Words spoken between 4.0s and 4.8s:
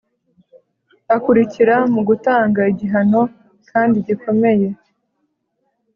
gikomeye